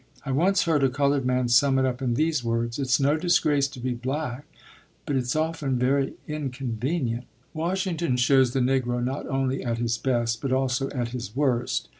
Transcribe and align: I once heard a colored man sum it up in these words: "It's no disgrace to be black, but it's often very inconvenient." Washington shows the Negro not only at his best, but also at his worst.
I 0.25 0.31
once 0.31 0.63
heard 0.63 0.83
a 0.83 0.89
colored 0.89 1.27
man 1.27 1.47
sum 1.47 1.77
it 1.77 1.85
up 1.85 2.01
in 2.01 2.15
these 2.15 2.43
words: 2.43 2.79
"It's 2.79 2.99
no 2.99 3.17
disgrace 3.17 3.67
to 3.67 3.79
be 3.79 3.93
black, 3.93 4.45
but 5.05 5.15
it's 5.15 5.35
often 5.35 5.77
very 5.77 6.15
inconvenient." 6.27 7.25
Washington 7.53 8.17
shows 8.17 8.49
the 8.53 8.61
Negro 8.61 9.03
not 9.03 9.27
only 9.27 9.63
at 9.63 9.77
his 9.77 9.99
best, 9.99 10.41
but 10.41 10.51
also 10.51 10.89
at 10.89 11.09
his 11.09 11.35
worst. 11.35 11.87